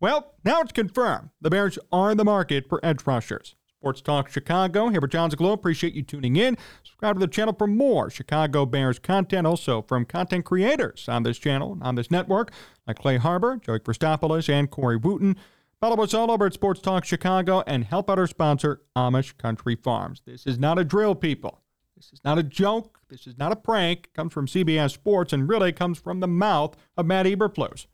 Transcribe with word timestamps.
Well, 0.00 0.34
now 0.44 0.60
it's 0.60 0.72
confirmed. 0.72 1.30
The 1.40 1.50
Bears 1.50 1.78
are 1.92 2.10
in 2.10 2.16
the 2.16 2.24
market 2.24 2.68
for 2.68 2.80
edge 2.84 3.06
rushers. 3.06 3.54
Sports 3.84 4.00
Talk 4.00 4.30
Chicago. 4.30 4.88
Here 4.88 5.00
Jon 5.00 5.30
Zaghloul. 5.30 5.52
Appreciate 5.52 5.92
you 5.92 6.02
tuning 6.02 6.36
in. 6.36 6.56
Subscribe 6.82 7.16
to 7.16 7.20
the 7.20 7.26
channel 7.26 7.54
for 7.56 7.66
more 7.66 8.08
Chicago 8.08 8.64
Bears 8.64 8.98
content, 8.98 9.46
also 9.46 9.82
from 9.82 10.06
content 10.06 10.46
creators 10.46 11.06
on 11.06 11.22
this 11.22 11.38
channel, 11.38 11.78
on 11.82 11.94
this 11.94 12.10
network, 12.10 12.50
like 12.86 12.98
Clay 12.98 13.18
Harbor, 13.18 13.58
Joey 13.58 13.80
Christopoulos, 13.80 14.48
and 14.48 14.70
Corey 14.70 14.96
Wootton. 14.96 15.36
Follow 15.82 16.02
us 16.02 16.14
all 16.14 16.30
over 16.30 16.46
at 16.46 16.54
Sports 16.54 16.80
Talk 16.80 17.04
Chicago 17.04 17.62
and 17.66 17.84
help 17.84 18.08
out 18.08 18.18
our 18.18 18.26
sponsor, 18.26 18.80
Amish 18.96 19.36
Country 19.36 19.76
Farms. 19.76 20.22
This 20.24 20.46
is 20.46 20.58
not 20.58 20.78
a 20.78 20.84
drill, 20.84 21.14
people. 21.14 21.60
This 21.94 22.10
is 22.10 22.20
not 22.24 22.38
a 22.38 22.42
joke. 22.42 23.00
This 23.10 23.26
is 23.26 23.36
not 23.36 23.52
a 23.52 23.56
prank. 23.56 24.06
It 24.06 24.14
comes 24.14 24.32
from 24.32 24.46
CBS 24.46 24.92
Sports 24.92 25.34
and 25.34 25.46
really 25.46 25.72
comes 25.72 25.98
from 25.98 26.20
the 26.20 26.26
mouth 26.26 26.74
of 26.96 27.04
Matt 27.04 27.26
Eberflus. 27.26 27.86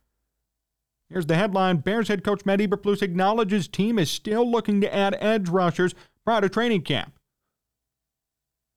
Here's 1.10 1.26
the 1.26 1.34
headline 1.34 1.78
Bears 1.78 2.08
head 2.08 2.22
coach 2.22 2.46
Matt 2.46 2.60
Eberflus 2.60 3.02
acknowledges 3.02 3.66
team 3.66 3.98
is 3.98 4.10
still 4.10 4.48
looking 4.48 4.80
to 4.80 4.94
add 4.94 5.16
edge 5.20 5.48
rushers 5.48 5.94
prior 6.24 6.40
to 6.40 6.48
training 6.48 6.82
camp. 6.82 7.14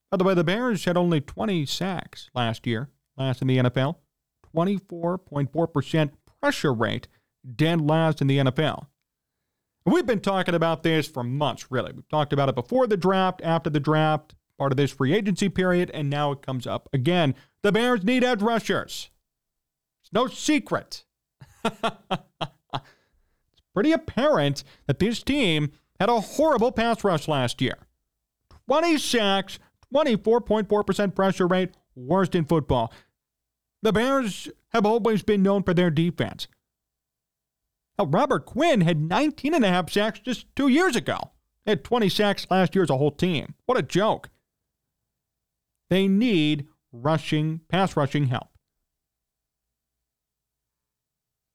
By 0.09 0.17
the 0.17 0.23
way, 0.23 0.33
the 0.33 0.43
Bears 0.43 0.85
had 0.85 0.97
only 0.97 1.21
20 1.21 1.65
sacks 1.65 2.29
last 2.33 2.65
year, 2.65 2.89
last 3.17 3.41
in 3.41 3.47
the 3.47 3.57
NFL, 3.57 3.97
24.4% 4.55 6.11
pressure 6.41 6.73
rate, 6.73 7.07
dead 7.55 7.81
last 7.81 8.21
in 8.21 8.27
the 8.27 8.39
NFL. 8.39 8.87
We've 9.85 10.05
been 10.05 10.21
talking 10.21 10.55
about 10.55 10.83
this 10.83 11.07
for 11.07 11.23
months, 11.23 11.67
really. 11.69 11.91
We've 11.91 12.07
talked 12.07 12.31
about 12.31 12.49
it 12.49 12.55
before 12.55 12.87
the 12.87 12.97
draft, 12.97 13.41
after 13.43 13.69
the 13.69 13.79
draft, 13.79 14.33
part 14.57 14.71
of 14.71 14.77
this 14.77 14.91
free 14.91 15.13
agency 15.13 15.49
period, 15.49 15.91
and 15.93 16.09
now 16.09 16.31
it 16.31 16.41
comes 16.41 16.65
up 16.65 16.87
again. 16.93 17.35
The 17.63 17.71
Bears 17.71 18.03
need 18.03 18.23
edge 18.23 18.41
rushers. 18.41 19.09
It's 20.03 20.13
no 20.13 20.27
secret. 20.27 21.03
It's 21.63 22.81
pretty 23.73 23.91
apparent 23.91 24.63
that 24.87 24.99
this 24.99 25.23
team 25.23 25.71
had 25.99 26.09
a 26.09 26.19
horrible 26.19 26.71
pass 26.71 27.03
rush 27.03 27.27
last 27.27 27.61
year 27.61 27.77
20 28.67 28.97
sacks, 28.97 29.59
24.4% 29.93 31.15
pressure 31.15 31.47
rate, 31.47 31.71
worst 31.95 32.35
in 32.35 32.45
football. 32.45 32.91
The 33.81 33.91
Bears 33.91 34.49
have 34.69 34.85
always 34.85 35.23
been 35.23 35.43
known 35.43 35.63
for 35.63 35.73
their 35.73 35.91
defense. 35.91 36.47
Now, 37.99 38.05
Robert 38.05 38.45
Quinn 38.45 38.81
had 38.81 38.99
19 38.99 39.53
and 39.53 39.65
a 39.65 39.69
half 39.69 39.91
sacks 39.91 40.19
just 40.19 40.47
two 40.55 40.67
years 40.67 40.95
ago. 40.95 41.19
They 41.65 41.73
had 41.73 41.83
20 41.83 42.09
sacks 42.09 42.47
last 42.49 42.75
year 42.75 42.83
as 42.83 42.89
a 42.89 42.97
whole 42.97 43.11
team. 43.11 43.55
What 43.65 43.77
a 43.77 43.83
joke. 43.83 44.29
They 45.89 46.07
need 46.07 46.67
rushing, 46.91 47.61
pass 47.67 47.95
rushing 47.95 48.27
help. 48.27 48.47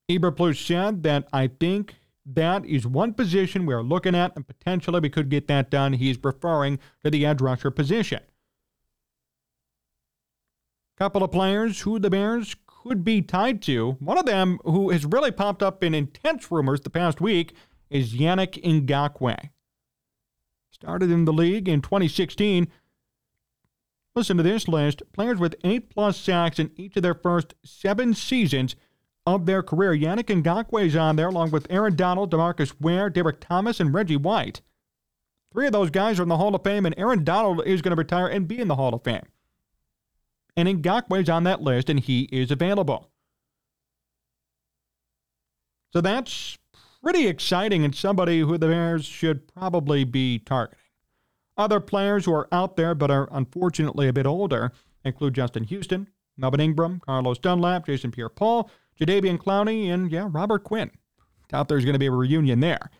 Eberflus 0.08 0.64
said 0.64 1.02
that 1.02 1.28
I 1.32 1.48
think 1.48 1.96
that 2.24 2.64
is 2.64 2.86
one 2.86 3.14
position 3.14 3.66
we're 3.66 3.82
looking 3.82 4.14
at, 4.14 4.34
and 4.36 4.46
potentially 4.46 5.00
we 5.00 5.10
could 5.10 5.28
get 5.28 5.48
that 5.48 5.70
done. 5.70 5.94
He's 5.94 6.18
referring 6.22 6.78
to 7.02 7.10
the 7.10 7.24
edge 7.26 7.40
rusher 7.40 7.70
position. 7.70 8.20
Couple 10.96 11.22
of 11.22 11.30
players 11.30 11.82
who 11.82 11.98
the 11.98 12.10
Bears 12.10 12.56
could 12.66 13.04
be 13.04 13.22
tied 13.22 13.62
to. 13.62 13.92
One 14.00 14.18
of 14.18 14.26
them, 14.26 14.58
who 14.64 14.90
has 14.90 15.04
really 15.04 15.30
popped 15.30 15.62
up 15.62 15.84
in 15.84 15.94
intense 15.94 16.50
rumors 16.50 16.80
the 16.80 16.90
past 16.90 17.20
week, 17.20 17.54
is 17.90 18.14
Yannick 18.14 18.62
Ngakoue. 18.62 19.50
Started 20.70 21.10
in 21.10 21.24
the 21.24 21.32
league 21.32 21.68
in 21.68 21.82
2016. 21.82 22.68
Listen 24.14 24.36
to 24.36 24.42
this 24.42 24.66
list 24.66 25.02
players 25.12 25.38
with 25.38 25.54
eight 25.62 25.90
plus 25.90 26.16
sacks 26.16 26.58
in 26.58 26.72
each 26.76 26.96
of 26.96 27.02
their 27.02 27.14
first 27.14 27.54
seven 27.64 28.14
seasons 28.14 28.74
of 29.34 29.46
their 29.46 29.62
career. 29.62 29.92
Yannick 29.94 30.24
Ngakoue 30.24 30.86
is 30.86 30.96
on 30.96 31.16
there, 31.16 31.28
along 31.28 31.50
with 31.50 31.66
Aaron 31.70 31.96
Donald, 31.96 32.30
Demarcus 32.30 32.74
Ware, 32.80 33.10
Derrick 33.10 33.40
Thomas, 33.40 33.80
and 33.80 33.92
Reggie 33.92 34.16
White. 34.16 34.60
Three 35.52 35.66
of 35.66 35.72
those 35.72 35.90
guys 35.90 36.18
are 36.18 36.24
in 36.24 36.28
the 36.28 36.36
Hall 36.36 36.54
of 36.54 36.62
Fame, 36.62 36.86
and 36.86 36.94
Aaron 36.98 37.24
Donald 37.24 37.66
is 37.66 37.82
going 37.82 37.94
to 37.94 38.00
retire 38.00 38.26
and 38.28 38.46
be 38.46 38.60
in 38.60 38.68
the 38.68 38.76
Hall 38.76 38.94
of 38.94 39.04
Fame. 39.04 39.24
And 40.56 40.68
Ngakoue 40.82 41.22
is 41.22 41.28
on 41.28 41.44
that 41.44 41.62
list, 41.62 41.88
and 41.88 42.00
he 42.00 42.22
is 42.32 42.50
available. 42.50 43.10
So 45.92 46.00
that's 46.00 46.58
pretty 47.02 47.26
exciting 47.26 47.84
and 47.84 47.94
somebody 47.94 48.40
who 48.40 48.58
the 48.58 48.66
Bears 48.66 49.04
should 49.04 49.46
probably 49.54 50.04
be 50.04 50.38
targeting. 50.38 50.78
Other 51.56 51.80
players 51.80 52.24
who 52.24 52.32
are 52.34 52.48
out 52.52 52.76
there 52.76 52.94
but 52.94 53.10
are 53.10 53.28
unfortunately 53.32 54.08
a 54.08 54.12
bit 54.12 54.26
older 54.26 54.72
include 55.04 55.34
Justin 55.34 55.64
Houston, 55.64 56.08
Melvin 56.36 56.60
Ingram, 56.60 57.00
Carlos 57.00 57.38
Dunlap, 57.38 57.86
Jason 57.86 58.10
Pierre 58.10 58.28
Paul, 58.28 58.70
Jadeveon 59.00 59.38
Clowney, 59.38 59.92
and 59.92 60.10
yeah, 60.10 60.28
Robert 60.30 60.64
Quinn. 60.64 60.90
Doubt 61.48 61.68
there's 61.68 61.84
going 61.84 61.94
to 61.94 61.98
be 61.98 62.06
a 62.06 62.12
reunion 62.12 62.60
there. 62.60 62.90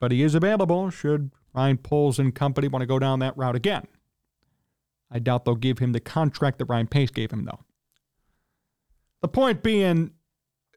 But 0.00 0.12
he 0.12 0.22
is 0.22 0.34
available 0.34 0.90
should 0.90 1.30
Ryan 1.54 1.78
Poles 1.78 2.18
and 2.18 2.34
company 2.34 2.68
want 2.68 2.82
to 2.82 2.86
go 2.86 2.98
down 2.98 3.20
that 3.20 3.36
route 3.36 3.56
again. 3.56 3.86
I 5.10 5.18
doubt 5.18 5.44
they'll 5.44 5.54
give 5.54 5.78
him 5.78 5.92
the 5.92 6.00
contract 6.00 6.58
that 6.58 6.66
Ryan 6.66 6.86
Pace 6.86 7.10
gave 7.10 7.30
him, 7.30 7.44
though. 7.44 7.60
The 9.22 9.28
point 9.28 9.62
being, 9.62 10.10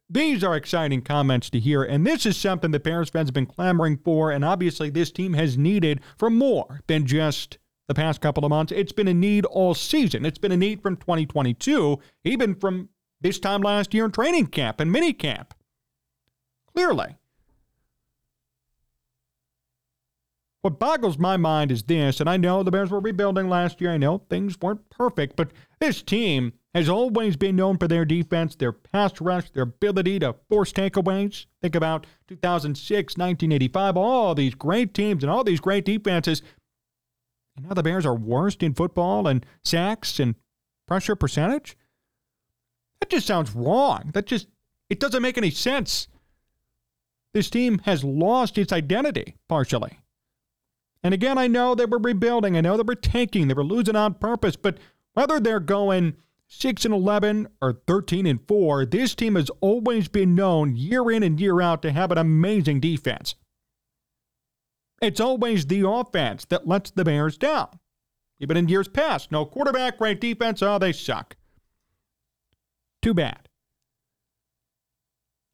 these 0.10 0.44
are 0.44 0.56
exciting 0.56 1.02
comments 1.02 1.50
to 1.50 1.60
hear, 1.60 1.84
and 1.84 2.06
this 2.08 2.26
is 2.26 2.38
something 2.38 2.72
that 2.72 2.84
Bears 2.84 3.10
fans 3.10 3.28
have 3.28 3.34
been 3.34 3.46
clamoring 3.46 3.98
for, 3.98 4.32
and 4.32 4.46
obviously 4.46 4.90
this 4.90 5.12
team 5.12 5.34
has 5.34 5.58
needed 5.58 6.00
for 6.18 6.30
more 6.30 6.82
than 6.88 7.06
just 7.06 7.58
the 7.88 7.94
past 7.94 8.22
couple 8.22 8.46
of 8.46 8.50
months. 8.50 8.72
It's 8.72 8.92
been 8.92 9.08
a 9.08 9.14
need 9.14 9.46
all 9.46 9.74
season. 9.74 10.26
It's 10.26 10.38
been 10.38 10.52
a 10.52 10.58
need 10.58 10.82
from 10.82 10.96
2022, 10.96 12.00
even 12.24 12.56
from 12.56 12.90
this 13.22 13.40
time 13.40 13.62
last 13.62 13.94
year 13.94 14.06
in 14.06 14.12
training 14.12 14.48
camp 14.48 14.80
and 14.80 14.92
mini 14.92 15.14
camp. 15.14 15.54
Clearly. 16.74 17.18
What 20.62 20.78
boggles 20.78 21.18
my 21.18 21.38
mind 21.38 21.72
is 21.72 21.84
this, 21.84 22.20
and 22.20 22.30
I 22.30 22.36
know 22.36 22.64
the 22.64 22.72
Bears 22.72 22.92
were 22.92 23.00
rebuilding 23.00 23.48
last 23.48 23.80
year. 23.80 23.92
I 23.92 23.98
know 23.98 24.24
things 24.30 24.60
weren't 24.62 24.90
perfect, 24.90 25.38
but 25.38 25.52
this 25.80 26.02
team 26.02 26.52
has 26.76 26.90
always 26.90 27.38
been 27.38 27.56
known 27.56 27.78
for 27.78 27.88
their 27.88 28.04
defense, 28.04 28.56
their 28.56 28.74
pass 28.74 29.22
rush, 29.22 29.50
their 29.52 29.64
ability 29.64 30.20
to 30.20 30.36
force 30.50 30.74
takeaways. 30.74 31.46
Think 31.62 31.76
about 31.76 32.06
2006, 32.28 33.18
1985, 33.18 33.96
all 33.96 34.36
these 34.36 34.54
great 34.54 34.94
teams 34.94 35.24
and 35.24 35.32
all 35.32 35.46
these 35.46 35.62
great 35.62 35.86
defenses. 35.86 36.42
And 37.56 37.66
now 37.66 37.74
the 37.74 37.84
Bears 37.84 38.06
are 38.06 38.16
worst 38.16 38.62
in 38.62 38.74
football 38.74 39.28
and 39.28 39.46
sacks 39.64 40.20
and 40.20 40.36
pressure 40.88 41.16
percentage. 41.16 41.78
That 43.00 43.10
just 43.10 43.28
sounds 43.28 43.56
wrong. 43.56 44.12
That 44.14 44.26
just, 44.26 44.48
it 44.90 45.00
doesn't 45.00 45.22
make 45.22 45.38
any 45.38 45.52
sense. 45.52 46.08
This 47.34 47.50
team 47.50 47.80
has 47.80 48.04
lost 48.04 48.58
its 48.58 48.74
identity, 48.74 49.36
partially. 49.48 50.00
And 51.04 51.14
again, 51.14 51.38
I 51.38 51.48
know 51.48 51.76
they 51.76 51.86
were 51.86 52.00
rebuilding. 52.00 52.58
I 52.58 52.62
know 52.62 52.76
they 52.76 52.84
were 52.84 52.96
tanking. 52.96 53.48
They 53.48 53.54
were 53.54 53.64
losing 53.64 53.96
on 53.96 54.16
purpose. 54.16 54.56
But 54.56 54.78
whether 55.14 55.40
they're 55.40 55.60
going 55.60 56.18
6 56.48 56.86
and 56.86 56.94
11 56.94 57.48
or 57.62 57.82
13 57.88 58.26
and 58.26 58.40
4, 58.48 58.86
this 58.86 59.16
team 59.16 59.36
has 59.36 59.50
always 59.62 60.08
been 60.08 60.36
known 60.36 60.76
year 60.76 61.10
in 61.12 61.24
and 61.24 61.40
year 61.40 61.62
out 61.62 61.82
to 61.84 61.92
have 61.92 62.12
an 62.12 62.18
amazing 62.18 62.80
defense. 62.80 63.36
It's 65.02 65.22
always 65.22 65.68
the 65.68 65.88
offense 65.88 66.46
that 66.46 66.68
lets 66.68 66.92
the 66.92 67.06
Bears 67.06 67.38
down. 67.38 67.80
Even 68.42 68.58
in 68.58 68.68
years 68.68 68.88
past, 68.88 69.32
no 69.32 69.46
quarterback, 69.46 69.98
great 69.98 70.20
defense, 70.20 70.62
oh, 70.62 70.80
they 70.80 70.92
suck. 70.92 71.36
Too 73.02 73.14
bad. 73.14 73.50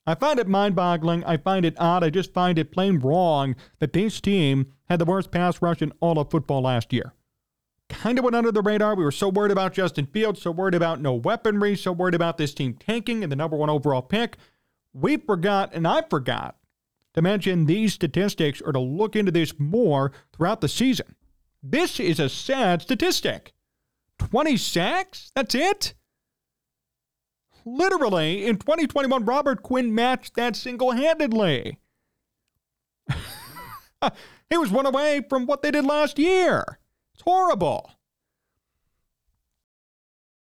I 0.08 0.16
find 0.16 0.40
it 0.40 0.48
mind 0.48 0.76
boggling. 0.76 1.24
I 1.24 1.38
find 1.38 1.66
it 1.66 1.76
odd. 1.80 2.04
I 2.04 2.10
just 2.10 2.34
find 2.34 2.60
it 2.60 2.72
plain 2.72 3.00
wrong 3.00 3.56
that 3.80 3.94
this 3.94 4.22
team 4.22 4.74
had 4.88 5.00
the 5.00 5.06
worst 5.06 5.32
pass 5.32 5.62
rush 5.62 5.82
in 5.82 5.92
all 6.00 6.20
of 6.20 6.30
football 6.30 6.62
last 6.62 6.94
year. 6.94 7.14
Kind 7.90 8.20
of 8.20 8.24
went 8.24 8.36
under 8.36 8.52
the 8.52 8.62
radar. 8.62 8.96
We 8.96 9.04
were 9.04 9.12
so 9.12 9.30
worried 9.30 9.52
about 9.52 9.74
Justin 9.74 10.06
Fields, 10.06 10.42
so 10.42 10.52
worried 10.52 10.76
about 10.76 11.02
no 11.02 11.14
weaponry, 11.14 11.76
so 11.76 11.92
worried 11.92 12.16
about 12.16 12.38
this 12.38 12.54
team 12.54 12.74
tanking 12.74 13.24
and 13.24 13.32
the 13.32 13.36
number 13.36 13.58
one 13.58 13.70
overall 13.70 14.02
pick. 14.02 14.38
We 14.94 15.18
forgot, 15.18 15.74
and 15.74 15.88
I 15.88 16.04
forgot, 16.08 16.58
to 17.14 17.22
mention 17.22 17.66
these 17.66 17.94
statistics 17.94 18.62
or 18.62 18.74
to 18.74 18.80
look 18.80 19.16
into 19.16 19.32
this 19.32 19.58
more 19.60 20.12
throughout 20.34 20.62
the 20.62 20.68
season. 20.68 21.16
This 21.64 22.00
is 22.00 22.20
a 22.20 22.30
sad 22.30 22.82
statistic 22.84 23.54
20 24.20 24.58
sacks? 24.58 25.32
That's 25.36 25.56
it? 25.56 25.94
Literally, 27.66 28.46
in 28.46 28.58
2021, 28.58 29.26
Robert 29.26 29.64
Quinn 29.64 29.94
matched 29.94 30.36
that 30.36 30.56
single 30.56 30.92
handedly. 30.92 31.80
he 34.50 34.58
was 34.58 34.70
one 34.70 34.86
away 34.86 35.22
from 35.28 35.48
what 35.48 35.64
they 35.64 35.72
did 35.72 35.84
last 35.84 36.20
year. 36.20 36.80
It's 37.16 37.24
horrible. 37.24 37.92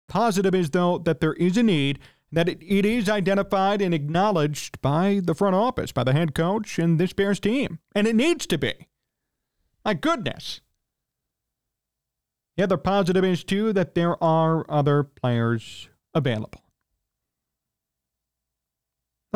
Positive 0.09 0.55
is, 0.55 0.71
though, 0.71 0.99
that 0.99 1.21
there 1.21 1.35
is 1.35 1.57
a 1.57 1.63
need, 1.63 1.99
that 2.31 2.49
it, 2.49 2.63
it 2.63 2.87
is 2.87 3.09
identified 3.09 3.83
and 3.83 3.93
acknowledged 3.93 4.81
by 4.81 5.21
the 5.23 5.35
front 5.35 5.57
office, 5.57 5.91
by 5.91 6.05
the 6.05 6.13
head 6.13 6.35
coach 6.35 6.79
and 6.79 7.01
this 7.01 7.13
Bears 7.13 7.41
team. 7.41 7.81
And 7.97 8.07
it 8.07 8.15
needs 8.15 8.47
to 8.47 8.59
be. 8.59 8.87
My 9.85 9.95
goodness. 9.95 10.61
The 12.57 12.63
other 12.63 12.77
positive 12.77 13.25
is, 13.25 13.43
too, 13.43 13.73
that 13.73 13.95
there 13.95 14.23
are 14.23 14.65
other 14.71 15.03
players 15.03 15.89
available. 16.15 16.63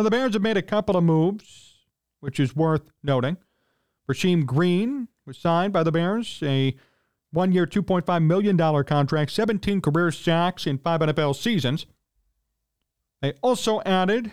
Now, 0.02 0.06
the 0.06 0.16
Bears 0.16 0.32
have 0.32 0.42
made 0.42 0.56
a 0.56 0.62
couple 0.62 0.96
of 0.96 1.04
moves, 1.04 1.76
which 2.18 2.40
is 2.40 2.56
worth 2.56 2.90
noting. 3.04 3.36
Rasheem 4.10 4.44
Green 4.44 5.06
was 5.24 5.38
signed 5.38 5.72
by 5.72 5.84
the 5.84 5.92
Bears, 5.92 6.40
a 6.42 6.74
one 7.30 7.52
year, 7.52 7.68
$2.5 7.68 8.24
million 8.24 8.84
contract, 8.84 9.30
17 9.30 9.80
career 9.80 10.10
sacks 10.10 10.66
in 10.66 10.78
five 10.78 11.02
NFL 11.02 11.36
seasons. 11.36 11.86
They 13.20 13.34
also 13.42 13.80
added 13.82 14.32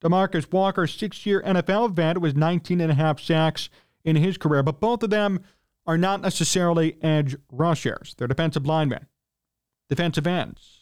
Demarcus 0.00 0.52
Walker, 0.52 0.86
six 0.86 1.26
year 1.26 1.42
NFL 1.42 1.94
vet, 1.94 2.20
was 2.20 2.36
19 2.36 2.80
and 2.80 2.92
a 2.92 2.94
half 2.94 3.18
sacks 3.18 3.68
in 4.04 4.14
his 4.14 4.38
career, 4.38 4.62
but 4.62 4.78
both 4.78 5.02
of 5.02 5.10
them 5.10 5.40
are 5.88 5.98
not 5.98 6.20
necessarily 6.20 7.02
edge 7.02 7.34
rushers. 7.50 8.14
They're 8.16 8.28
defensive 8.28 8.64
linemen, 8.64 9.08
defensive 9.88 10.28
ends. 10.28 10.77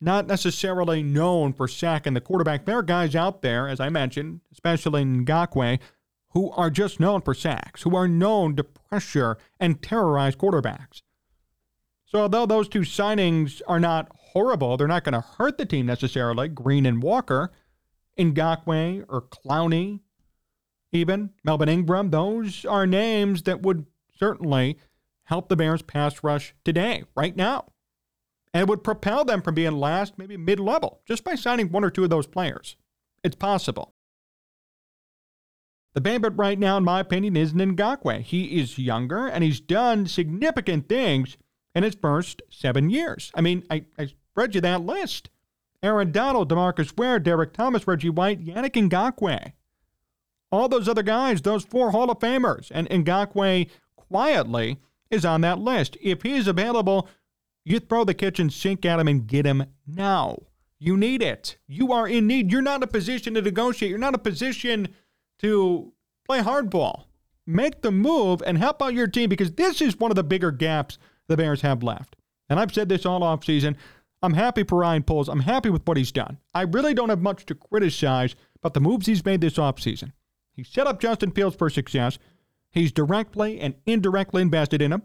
Not 0.00 0.26
necessarily 0.26 1.02
known 1.02 1.52
for 1.52 1.68
sacking 1.68 2.14
the 2.14 2.20
quarterback. 2.20 2.64
There 2.64 2.78
are 2.78 2.82
guys 2.82 3.14
out 3.14 3.42
there, 3.42 3.68
as 3.68 3.80
I 3.80 3.90
mentioned, 3.90 4.40
especially 4.50 5.02
in 5.02 5.26
Ngakoue, 5.26 5.78
who 6.30 6.50
are 6.52 6.70
just 6.70 7.00
known 7.00 7.20
for 7.20 7.34
sacks, 7.34 7.82
who 7.82 7.94
are 7.94 8.08
known 8.08 8.56
to 8.56 8.64
pressure 8.64 9.36
and 9.58 9.82
terrorize 9.82 10.36
quarterbacks. 10.36 11.02
So, 12.06 12.20
although 12.20 12.46
those 12.46 12.68
two 12.68 12.80
signings 12.80 13.60
are 13.68 13.78
not 13.78 14.10
horrible, 14.16 14.76
they're 14.76 14.88
not 14.88 15.04
going 15.04 15.12
to 15.12 15.20
hurt 15.20 15.58
the 15.58 15.66
team 15.66 15.86
necessarily. 15.86 16.48
Green 16.48 16.86
and 16.86 17.02
Walker, 17.02 17.52
Ngakoue 18.18 19.04
or 19.08 19.22
Clowney, 19.22 20.00
even 20.92 21.30
Melvin 21.44 21.68
Ingram, 21.68 22.10
those 22.10 22.64
are 22.64 22.86
names 22.86 23.42
that 23.42 23.62
would 23.62 23.86
certainly 24.18 24.78
help 25.24 25.48
the 25.48 25.56
Bears 25.56 25.82
pass 25.82 26.24
rush 26.24 26.54
today, 26.64 27.04
right 27.14 27.36
now. 27.36 27.66
And 28.52 28.68
would 28.68 28.82
propel 28.82 29.24
them 29.24 29.42
from 29.42 29.54
being 29.54 29.78
last, 29.78 30.18
maybe 30.18 30.36
mid 30.36 30.58
level, 30.58 31.02
just 31.06 31.22
by 31.22 31.36
signing 31.36 31.70
one 31.70 31.84
or 31.84 31.90
two 31.90 32.04
of 32.04 32.10
those 32.10 32.26
players. 32.26 32.76
It's 33.22 33.36
possible. 33.36 33.94
The 35.92 36.00
bandit 36.00 36.34
right 36.36 36.58
now, 36.58 36.76
in 36.76 36.84
my 36.84 37.00
opinion, 37.00 37.36
is 37.36 37.52
Ngakoue. 37.52 38.22
He 38.22 38.60
is 38.60 38.78
younger 38.78 39.26
and 39.26 39.42
he's 39.42 39.60
done 39.60 40.06
significant 40.06 40.88
things 40.88 41.36
in 41.74 41.82
his 41.82 41.96
first 41.96 42.42
seven 42.48 42.90
years. 42.90 43.32
I 43.34 43.40
mean, 43.40 43.64
I, 43.70 43.84
I 43.98 44.08
read 44.36 44.54
you 44.54 44.60
that 44.60 44.82
list. 44.82 45.30
Aaron 45.82 46.12
Donald, 46.12 46.50
Demarcus 46.50 46.96
Ware, 46.96 47.18
Derrick 47.18 47.52
Thomas, 47.52 47.86
Reggie 47.86 48.10
White, 48.10 48.44
Yannick 48.44 48.74
Ngakoue. 48.88 49.52
All 50.52 50.68
those 50.68 50.88
other 50.88 51.02
guys, 51.02 51.42
those 51.42 51.64
four 51.64 51.90
Hall 51.90 52.10
of 52.10 52.18
Famers. 52.18 52.70
And 52.70 52.88
Ngakoue 52.88 53.68
quietly 53.96 54.78
is 55.10 55.24
on 55.24 55.40
that 55.40 55.58
list. 55.58 55.96
If 56.00 56.22
he's 56.22 56.46
available, 56.46 57.08
you 57.70 57.80
throw 57.80 58.04
the 58.04 58.14
kitchen 58.14 58.50
sink 58.50 58.84
at 58.84 58.98
him 58.98 59.08
and 59.08 59.26
get 59.26 59.46
him 59.46 59.64
now. 59.86 60.38
You 60.78 60.96
need 60.96 61.22
it. 61.22 61.56
You 61.66 61.92
are 61.92 62.08
in 62.08 62.26
need. 62.26 62.50
You're 62.50 62.62
not 62.62 62.76
in 62.76 62.82
a 62.82 62.86
position 62.86 63.34
to 63.34 63.42
negotiate. 63.42 63.90
You're 63.90 63.98
not 63.98 64.08
in 64.08 64.14
a 64.14 64.18
position 64.18 64.88
to 65.40 65.92
play 66.26 66.40
hardball. 66.40 67.04
Make 67.46 67.82
the 67.82 67.90
move 67.90 68.42
and 68.46 68.56
help 68.56 68.82
out 68.82 68.94
your 68.94 69.06
team 69.06 69.28
because 69.28 69.52
this 69.52 69.80
is 69.80 69.98
one 69.98 70.10
of 70.10 70.16
the 70.16 70.24
bigger 70.24 70.50
gaps 70.50 70.98
the 71.28 71.36
Bears 71.36 71.60
have 71.60 71.82
left. 71.82 72.16
And 72.48 72.58
I've 72.58 72.72
said 72.72 72.88
this 72.88 73.04
all 73.04 73.20
offseason. 73.20 73.76
I'm 74.22 74.34
happy 74.34 74.64
for 74.64 74.78
Ryan 74.78 75.02
Poles. 75.02 75.28
I'm 75.28 75.40
happy 75.40 75.70
with 75.70 75.86
what 75.86 75.96
he's 75.96 76.12
done. 76.12 76.38
I 76.54 76.62
really 76.62 76.94
don't 76.94 77.08
have 77.08 77.22
much 77.22 77.46
to 77.46 77.54
criticize 77.54 78.34
about 78.56 78.74
the 78.74 78.80
moves 78.80 79.06
he's 79.06 79.24
made 79.24 79.40
this 79.40 79.56
offseason. 79.56 80.12
He 80.52 80.64
set 80.64 80.86
up 80.86 81.00
Justin 81.00 81.30
Fields 81.30 81.56
for 81.56 81.70
success. 81.70 82.18
He's 82.70 82.92
directly 82.92 83.60
and 83.60 83.74
indirectly 83.86 84.42
invested 84.42 84.82
in 84.82 84.92
him. 84.92 85.02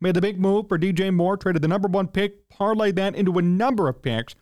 Made 0.00 0.14
the 0.14 0.20
big 0.20 0.38
move 0.38 0.68
for 0.68 0.78
DJ 0.78 1.12
Moore, 1.12 1.36
traded 1.36 1.62
the 1.62 1.68
number 1.68 1.88
one 1.88 2.08
pick, 2.08 2.48
parlayed 2.50 2.96
that 2.96 3.14
into 3.14 3.38
a 3.38 3.42
number 3.42 3.88
of 3.88 4.02
picks. 4.02 4.34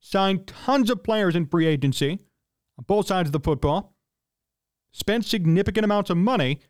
Signed 0.00 0.46
tons 0.46 0.88
of 0.90 1.02
players 1.02 1.36
in 1.36 1.46
free 1.46 1.66
agency 1.66 2.20
on 2.78 2.84
both 2.86 3.06
sides 3.06 3.28
of 3.28 3.32
the 3.32 3.40
football, 3.40 3.94
spent 4.92 5.24
significant 5.24 5.84
amounts 5.84 6.10
of 6.10 6.16
money. 6.16 6.60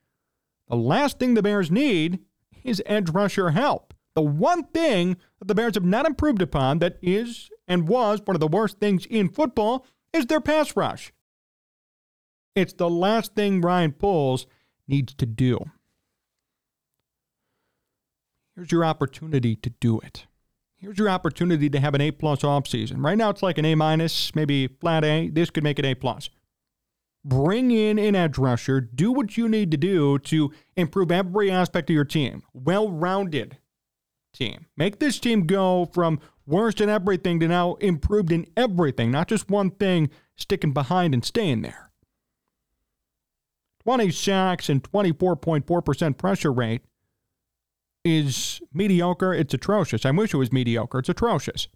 The 0.68 0.76
last 0.76 1.18
thing 1.18 1.34
the 1.34 1.42
Bears 1.42 1.70
need 1.70 2.20
is 2.64 2.82
edge 2.86 3.10
rusher 3.10 3.50
help. 3.50 3.94
The 4.14 4.22
one 4.22 4.64
thing 4.64 5.16
that 5.38 5.46
the 5.46 5.54
Bears 5.54 5.74
have 5.74 5.84
not 5.84 6.06
improved 6.06 6.42
upon 6.42 6.78
that 6.80 6.98
is 7.02 7.50
and 7.68 7.86
was 7.86 8.20
one 8.24 8.34
of 8.34 8.40
the 8.40 8.48
worst 8.48 8.80
things 8.80 9.06
in 9.06 9.28
football 9.28 9.86
is 10.12 10.26
their 10.26 10.40
pass 10.40 10.74
rush. 10.74 11.12
It's 12.54 12.72
the 12.72 12.88
last 12.88 13.34
thing 13.34 13.60
Ryan 13.60 13.92
Poles 13.92 14.46
needs 14.88 15.14
to 15.14 15.26
do. 15.26 15.58
Here's 18.56 18.72
your 18.72 18.86
opportunity 18.86 19.54
to 19.54 19.70
do 19.70 20.00
it. 20.00 20.26
Here's 20.76 20.98
your 20.98 21.10
opportunity 21.10 21.68
to 21.68 21.78
have 21.78 21.94
an 21.94 22.00
A 22.00 22.10
plus 22.10 22.40
offseason. 22.40 23.04
Right 23.04 23.18
now 23.18 23.28
it's 23.28 23.42
like 23.42 23.58
an 23.58 23.66
A 23.66 23.74
minus, 23.74 24.34
maybe 24.34 24.66
flat 24.66 25.04
A. 25.04 25.28
This 25.28 25.50
could 25.50 25.62
make 25.62 25.78
it 25.78 25.84
A 25.84 25.94
plus. 25.94 26.30
Bring 27.22 27.70
in 27.70 27.98
an 27.98 28.14
edge 28.14 28.38
rusher. 28.38 28.80
Do 28.80 29.12
what 29.12 29.36
you 29.36 29.48
need 29.48 29.70
to 29.72 29.76
do 29.76 30.18
to 30.20 30.52
improve 30.74 31.12
every 31.12 31.50
aspect 31.50 31.90
of 31.90 31.94
your 31.94 32.04
team. 32.04 32.44
Well 32.54 32.90
rounded 32.90 33.58
team. 34.32 34.66
Make 34.76 35.00
this 35.00 35.18
team 35.18 35.46
go 35.46 35.90
from 35.92 36.20
worst 36.46 36.80
in 36.80 36.88
everything 36.88 37.40
to 37.40 37.48
now 37.48 37.74
improved 37.74 38.32
in 38.32 38.46
everything, 38.56 39.10
not 39.10 39.28
just 39.28 39.50
one 39.50 39.70
thing 39.70 40.08
sticking 40.36 40.72
behind 40.72 41.12
and 41.12 41.24
staying 41.24 41.62
there. 41.62 41.90
20 43.82 44.10
sacks 44.10 44.68
and 44.68 44.82
24.4% 44.82 46.16
pressure 46.16 46.52
rate 46.52 46.82
is 48.06 48.60
mediocre. 48.72 49.34
It's 49.34 49.52
atrocious. 49.52 50.06
I 50.06 50.12
wish 50.12 50.32
it 50.32 50.36
was 50.36 50.52
mediocre. 50.52 51.00
It's 51.00 51.08
atrocious. 51.08 51.66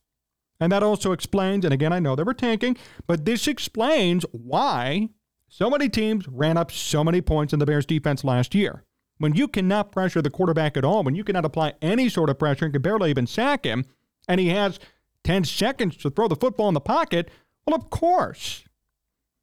And 0.61 0.71
that 0.71 0.83
also 0.83 1.11
explains, 1.13 1.65
and 1.65 1.75
again, 1.75 1.93
I 1.93 1.99
know 1.99 2.15
they 2.15 2.23
were 2.23 2.35
tanking, 2.35 2.77
but 3.07 3.25
this 3.25 3.49
explains 3.49 4.25
why 4.31 5.09
so 5.49 5.69
many 5.69 5.89
teams 5.89 6.29
ran 6.29 6.57
up 6.57 6.71
so 6.71 7.03
many 7.03 7.21
points 7.21 7.53
in 7.53 7.59
the 7.59 7.67
Bears 7.67 7.87
defense 7.87 8.23
last 8.23 8.55
year. 8.55 8.85
When 9.19 9.35
you 9.35 9.49
cannot 9.49 9.91
pressure 9.91 10.23
the 10.23 10.31
quarterback 10.31 10.77
at 10.77 10.85
all, 10.85 11.03
when 11.03 11.17
you 11.17 11.25
cannot 11.25 11.45
apply 11.45 11.75
any 11.83 12.09
sort 12.09 12.31
of 12.31 12.39
pressure 12.39 12.67
and 12.67 12.73
can 12.73 12.83
barely 12.83 13.11
even 13.11 13.27
sack 13.27 13.65
him, 13.65 13.85
and 14.29 14.39
he 14.39 14.51
has 14.51 14.79
10 15.25 15.45
seconds 15.45 15.97
to 15.99 16.11
throw 16.11 16.29
the 16.29 16.37
football 16.37 16.69
in 16.69 16.75
the 16.75 16.81
pocket, 16.81 17.29
well, 17.67 17.75
of 17.75 17.91
course, 17.91 18.65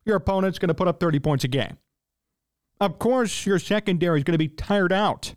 your 0.06 0.16
opponent's 0.16 0.60
going 0.60 0.70
to 0.70 0.74
put 0.74 0.88
up 0.88 1.00
30 1.00 1.20
points 1.20 1.44
a 1.44 1.48
game. 1.48 1.78
Of 2.80 3.00
course, 3.00 3.46
your 3.46 3.60
secondary 3.60 4.20
is 4.20 4.24
going 4.24 4.34
to 4.34 4.38
be 4.38 4.48
tired 4.48 4.94
out. 4.94 5.36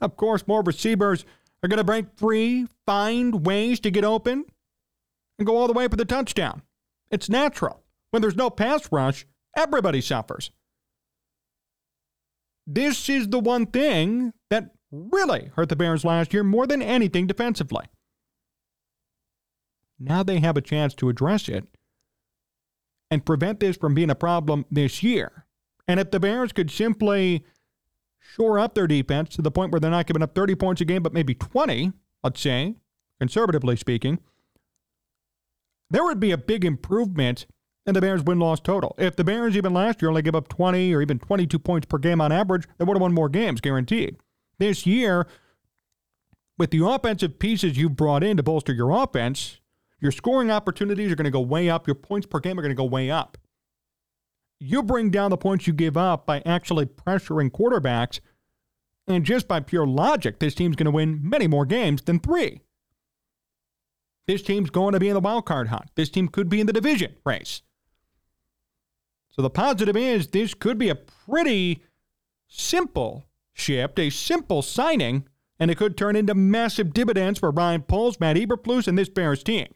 Of 0.00 0.16
course, 0.16 0.46
more 0.46 0.62
receivers 0.62 1.24
are 1.62 1.68
going 1.68 1.78
to 1.78 1.84
break 1.84 2.06
free, 2.16 2.66
find 2.86 3.46
ways 3.46 3.80
to 3.80 3.90
get 3.90 4.04
open, 4.04 4.44
and 5.38 5.46
go 5.46 5.56
all 5.56 5.66
the 5.66 5.72
way 5.72 5.88
for 5.88 5.96
the 5.96 6.04
touchdown. 6.04 6.62
It's 7.10 7.28
natural. 7.28 7.82
When 8.10 8.22
there's 8.22 8.36
no 8.36 8.50
pass 8.50 8.90
rush, 8.90 9.26
everybody 9.56 10.00
suffers. 10.00 10.50
This 12.66 13.08
is 13.08 13.28
the 13.28 13.38
one 13.38 13.66
thing 13.66 14.32
that 14.50 14.70
really 14.90 15.50
hurt 15.54 15.68
the 15.68 15.76
Bears 15.76 16.04
last 16.04 16.32
year 16.32 16.42
more 16.42 16.66
than 16.66 16.82
anything 16.82 17.26
defensively. 17.26 17.86
Now 19.98 20.22
they 20.22 20.40
have 20.40 20.56
a 20.56 20.62
chance 20.62 20.94
to 20.94 21.08
address 21.08 21.48
it 21.48 21.66
and 23.10 23.24
prevent 23.24 23.60
this 23.60 23.76
from 23.76 23.94
being 23.94 24.10
a 24.10 24.16
problem 24.16 24.66
this 24.70 25.02
year. 25.02 25.46
And 25.88 26.00
if 26.00 26.10
the 26.10 26.20
Bears 26.20 26.52
could 26.52 26.70
simply 26.70 27.44
shore 28.34 28.58
up 28.58 28.74
their 28.74 28.86
defense 28.86 29.30
to 29.36 29.42
the 29.42 29.50
point 29.50 29.72
where 29.72 29.80
they're 29.80 29.90
not 29.90 30.06
giving 30.06 30.22
up 30.22 30.34
30 30.34 30.54
points 30.54 30.80
a 30.80 30.84
game, 30.84 31.02
but 31.02 31.12
maybe 31.12 31.34
20, 31.34 31.92
let's 32.22 32.40
say, 32.40 32.74
conservatively 33.18 33.76
speaking, 33.76 34.18
there 35.90 36.04
would 36.04 36.20
be 36.20 36.32
a 36.32 36.38
big 36.38 36.64
improvement 36.64 37.46
in 37.86 37.94
the 37.94 38.00
Bears' 38.00 38.24
win 38.24 38.38
loss 38.38 38.60
total. 38.60 38.94
If 38.98 39.16
the 39.16 39.24
Bears, 39.24 39.56
even 39.56 39.72
last 39.72 40.02
year, 40.02 40.08
only 40.08 40.22
give 40.22 40.34
up 40.34 40.48
20 40.48 40.92
or 40.94 41.00
even 41.00 41.18
22 41.18 41.58
points 41.58 41.86
per 41.86 41.98
game 41.98 42.20
on 42.20 42.32
average, 42.32 42.66
they 42.78 42.84
would 42.84 42.96
have 42.96 43.02
won 43.02 43.14
more 43.14 43.28
games, 43.28 43.60
guaranteed. 43.60 44.16
This 44.58 44.86
year, 44.86 45.26
with 46.58 46.70
the 46.70 46.84
offensive 46.84 47.38
pieces 47.38 47.78
you've 47.78 47.96
brought 47.96 48.24
in 48.24 48.36
to 48.38 48.42
bolster 48.42 48.72
your 48.72 48.90
offense, 48.90 49.60
your 50.00 50.10
scoring 50.10 50.50
opportunities 50.50 51.12
are 51.12 51.16
going 51.16 51.24
to 51.26 51.30
go 51.30 51.40
way 51.40 51.70
up. 51.70 51.86
Your 51.86 51.94
points 51.94 52.26
per 52.26 52.40
game 52.40 52.58
are 52.58 52.62
going 52.62 52.70
to 52.70 52.74
go 52.74 52.84
way 52.84 53.10
up 53.10 53.38
you 54.58 54.82
bring 54.82 55.10
down 55.10 55.30
the 55.30 55.36
points 55.36 55.66
you 55.66 55.72
give 55.72 55.96
up 55.96 56.26
by 56.26 56.42
actually 56.46 56.86
pressuring 56.86 57.50
quarterbacks. 57.50 58.20
And 59.06 59.24
just 59.24 59.46
by 59.46 59.60
pure 59.60 59.86
logic, 59.86 60.38
this 60.38 60.54
team's 60.54 60.76
going 60.76 60.86
to 60.86 60.90
win 60.90 61.20
many 61.22 61.46
more 61.46 61.64
games 61.66 62.02
than 62.02 62.18
three. 62.18 62.60
This 64.26 64.42
team's 64.42 64.70
going 64.70 64.92
to 64.92 65.00
be 65.00 65.08
in 65.08 65.14
the 65.14 65.20
wild 65.20 65.46
card 65.46 65.68
hunt. 65.68 65.90
This 65.94 66.08
team 66.08 66.28
could 66.28 66.48
be 66.48 66.60
in 66.60 66.66
the 66.66 66.72
division 66.72 67.14
race. 67.24 67.62
So 69.30 69.42
the 69.42 69.50
positive 69.50 69.96
is 69.96 70.28
this 70.28 70.54
could 70.54 70.78
be 70.78 70.88
a 70.88 70.94
pretty 70.94 71.82
simple 72.48 73.26
shift, 73.52 73.98
a 73.98 74.10
simple 74.10 74.62
signing, 74.62 75.28
and 75.60 75.70
it 75.70 75.76
could 75.76 75.96
turn 75.96 76.16
into 76.16 76.34
massive 76.34 76.92
dividends 76.92 77.38
for 77.38 77.50
Ryan 77.50 77.82
Poles, 77.82 78.18
Matt 78.18 78.36
Eberflus, 78.36 78.88
and 78.88 78.98
this 78.98 79.08
Bears 79.08 79.42
team. 79.42 79.68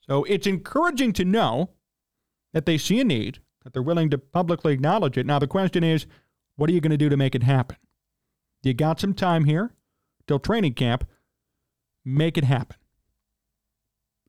So 0.00 0.24
it's 0.24 0.46
encouraging 0.46 1.12
to 1.14 1.24
know 1.24 1.70
that 2.52 2.66
they 2.66 2.78
see 2.78 3.00
a 3.00 3.04
need, 3.04 3.40
that 3.64 3.72
they're 3.72 3.82
willing 3.82 4.10
to 4.10 4.18
publicly 4.18 4.72
acknowledge 4.72 5.16
it. 5.18 5.26
Now, 5.26 5.38
the 5.38 5.46
question 5.46 5.84
is, 5.84 6.06
what 6.56 6.70
are 6.70 6.72
you 6.72 6.80
going 6.80 6.90
to 6.90 6.96
do 6.96 7.08
to 7.08 7.16
make 7.16 7.34
it 7.34 7.42
happen? 7.42 7.76
You 8.62 8.74
got 8.74 9.00
some 9.00 9.14
time 9.14 9.44
here 9.44 9.72
till 10.26 10.38
training 10.38 10.74
camp. 10.74 11.06
Make 12.04 12.38
it 12.38 12.44
happen. 12.44 12.76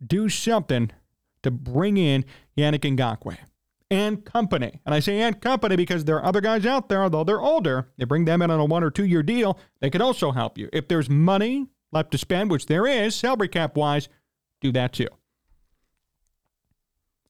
do 0.06 0.30
something 0.30 0.92
to 1.44 1.52
bring 1.52 1.98
in 1.98 2.26
Yannick 2.58 2.82
Ngakoue 2.82 3.38
and 3.92 4.26
company. 4.26 4.80
And 4.86 4.96
I 4.96 5.00
say 5.00 5.22
and 5.22 5.40
company 5.42 5.76
because 5.76 6.06
there 6.06 6.18
are 6.18 6.26
other 6.26 6.42
guys 6.42 6.66
out 6.66 6.90
there, 6.90 7.04
although 7.04 7.24
they're 7.24 7.42
older, 7.42 7.90
they 7.98 8.06
bring 8.06 8.26
them 8.26 8.42
in 8.42 8.52
on 8.52 8.60
a 8.60 8.66
one 8.66 8.84
or 8.84 8.92
two 8.92 9.06
year 9.06 9.24
deal. 9.24 9.60
They 9.82 9.90
can 9.90 10.02
also 10.02 10.32
help 10.32 10.58
you. 10.58 10.70
If 10.74 10.88
there's 10.88 11.10
money 11.10 11.68
left 11.92 12.12
to 12.12 12.18
spend, 12.18 12.52
which 12.52 12.66
there 12.68 12.88
is, 12.88 13.16
salary 13.16 13.48
cap 13.50 13.76
wise, 13.78 14.10
do 14.62 14.72
that 14.72 14.94
too. 14.94 15.08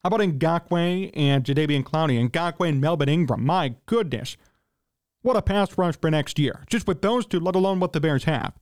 How 0.03 0.07
about 0.07 0.19
Ngakoue 0.19 1.11
and 1.13 1.45
Jadeveon 1.45 1.83
Clowney? 1.83 2.29
Ngakoue 2.29 2.67
and 2.67 2.81
Melvin 2.81 3.07
Ingram. 3.07 3.45
My 3.45 3.75
goodness. 3.85 4.35
What 5.21 5.37
a 5.37 5.41
pass 5.41 5.77
rush 5.77 5.95
for 5.99 6.11
next 6.11 6.37
year. 6.37 6.65
Just 6.69 6.87
with 6.87 7.01
those 7.01 7.25
two, 7.25 7.39
let 7.39 7.55
alone 7.55 7.79
what 7.79 7.93
the 7.93 8.01
Bears 8.01 8.25
have. 8.25 8.53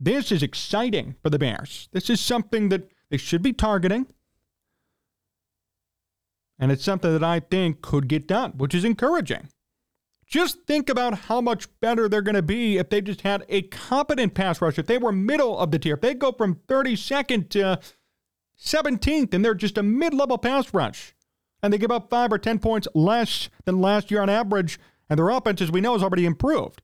This 0.00 0.32
is 0.32 0.42
exciting 0.42 1.14
for 1.22 1.30
the 1.30 1.38
Bears. 1.38 1.88
This 1.92 2.10
is 2.10 2.20
something 2.20 2.70
that 2.70 2.88
they 3.10 3.18
should 3.18 3.42
be 3.42 3.52
targeting. 3.52 4.06
And 6.58 6.72
it's 6.72 6.84
something 6.84 7.12
that 7.12 7.22
I 7.22 7.38
think 7.38 7.82
could 7.82 8.08
get 8.08 8.26
done, 8.26 8.52
which 8.56 8.74
is 8.74 8.84
encouraging. 8.84 9.48
Just 10.26 10.62
think 10.66 10.88
about 10.88 11.14
how 11.14 11.40
much 11.40 11.68
better 11.80 12.08
they're 12.08 12.22
going 12.22 12.34
to 12.34 12.42
be 12.42 12.78
if 12.78 12.88
they 12.88 13.00
just 13.00 13.20
had 13.22 13.44
a 13.48 13.62
competent 13.62 14.34
pass 14.34 14.60
rush. 14.60 14.78
If 14.78 14.86
they 14.86 14.98
were 14.98 15.12
middle 15.12 15.58
of 15.58 15.70
the 15.70 15.78
tier, 15.78 15.94
if 15.94 16.00
they 16.00 16.14
go 16.14 16.32
from 16.32 16.56
32nd 16.68 17.48
to 17.50 17.80
17th 18.62 19.32
and 19.34 19.44
they're 19.44 19.54
just 19.54 19.78
a 19.78 19.82
mid 19.82 20.14
level 20.14 20.38
pass 20.38 20.72
rush 20.74 21.14
and 21.62 21.72
they 21.72 21.78
give 21.78 21.90
up 21.90 22.10
five 22.10 22.32
or 22.32 22.38
10 22.38 22.58
points 22.58 22.88
less 22.94 23.48
than 23.64 23.80
last 23.80 24.10
year 24.10 24.22
on 24.22 24.30
average, 24.30 24.78
and 25.08 25.18
their 25.18 25.30
offense, 25.30 25.60
as 25.60 25.70
we 25.70 25.80
know, 25.80 25.92
has 25.92 26.02
already 26.02 26.24
improved. 26.24 26.82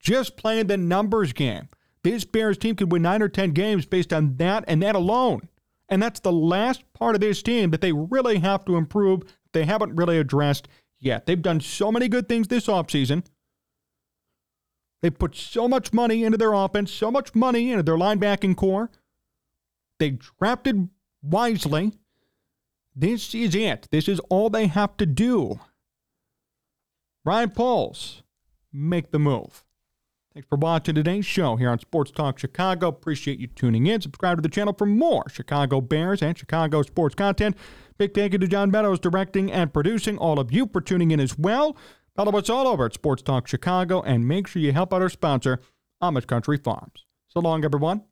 Just 0.00 0.36
playing 0.36 0.66
the 0.66 0.76
numbers 0.76 1.32
game. 1.32 1.68
This 2.02 2.24
Bears 2.24 2.58
team 2.58 2.76
could 2.76 2.92
win 2.92 3.02
nine 3.02 3.22
or 3.22 3.28
10 3.28 3.50
games 3.50 3.84
based 3.86 4.12
on 4.12 4.36
that 4.36 4.64
and 4.66 4.82
that 4.82 4.94
alone. 4.94 5.48
And 5.88 6.02
that's 6.02 6.20
the 6.20 6.32
last 6.32 6.90
part 6.92 7.14
of 7.14 7.20
this 7.20 7.42
team 7.42 7.70
that 7.70 7.80
they 7.80 7.92
really 7.92 8.38
have 8.38 8.64
to 8.66 8.76
improve. 8.76 9.22
They 9.52 9.64
haven't 9.64 9.96
really 9.96 10.18
addressed 10.18 10.68
yet. 10.98 11.26
They've 11.26 11.40
done 11.40 11.60
so 11.60 11.90
many 11.90 12.08
good 12.08 12.28
things 12.28 12.48
this 12.48 12.66
offseason. 12.66 13.24
They've 15.02 15.16
put 15.16 15.34
so 15.34 15.68
much 15.68 15.92
money 15.92 16.24
into 16.24 16.38
their 16.38 16.52
offense, 16.52 16.92
so 16.92 17.10
much 17.10 17.34
money 17.34 17.70
into 17.70 17.82
their 17.82 17.96
linebacking 17.96 18.56
corps. 18.56 18.90
They 19.98 20.10
drafted 20.10 20.88
wisely. 21.22 21.92
This 22.94 23.34
is 23.34 23.54
it. 23.54 23.88
This 23.90 24.08
is 24.08 24.20
all 24.28 24.50
they 24.50 24.66
have 24.66 24.96
to 24.96 25.06
do. 25.06 25.60
Ryan 27.24 27.50
Poles, 27.50 28.22
make 28.72 29.10
the 29.10 29.18
move. 29.18 29.64
Thanks 30.34 30.48
for 30.48 30.56
watching 30.56 30.94
today's 30.94 31.26
show 31.26 31.56
here 31.56 31.70
on 31.70 31.78
Sports 31.78 32.10
Talk 32.10 32.38
Chicago. 32.38 32.88
Appreciate 32.88 33.38
you 33.40 33.48
tuning 33.48 33.86
in. 33.86 34.00
Subscribe 34.00 34.38
to 34.38 34.42
the 34.42 34.48
channel 34.48 34.72
for 34.72 34.86
more 34.86 35.28
Chicago 35.28 35.80
Bears 35.80 36.22
and 36.22 36.38
Chicago 36.38 36.82
sports 36.82 37.14
content. 37.14 37.56
Big 37.98 38.14
thank 38.14 38.32
you 38.32 38.38
to 38.38 38.46
John 38.46 38.70
Meadows 38.70 39.00
directing 39.00 39.50
and 39.50 39.72
producing. 39.72 40.16
All 40.16 40.38
of 40.38 40.52
you 40.52 40.68
for 40.72 40.80
tuning 40.80 41.10
in 41.10 41.18
as 41.18 41.36
well. 41.36 41.76
Follow 42.14 42.38
us 42.38 42.48
all 42.48 42.68
over 42.68 42.86
at 42.86 42.94
Sports 42.94 43.22
Talk 43.22 43.48
Chicago 43.48 44.00
and 44.02 44.28
make 44.28 44.46
sure 44.46 44.62
you 44.62 44.72
help 44.72 44.94
out 44.94 45.02
our 45.02 45.08
sponsor, 45.08 45.60
Amish 46.02 46.26
Country 46.26 46.56
Farms. 46.56 47.04
So 47.28 47.40
long, 47.40 47.64
everyone. 47.64 48.02